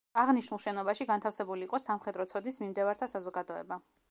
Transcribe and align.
აღნიშნულ 0.19 0.61
შენობაში 0.63 1.07
განთავსებული 1.11 1.67
იყო 1.69 1.81
სამხედრო 1.85 2.27
ცოდნის 2.33 2.59
მიმდევართა 2.65 3.15
საზოგადოება. 3.17 3.85